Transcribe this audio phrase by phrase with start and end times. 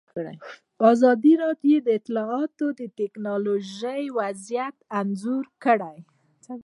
[0.91, 5.97] ازادي راډیو د اطلاعاتی تکنالوژي وضعیت انځور کړی.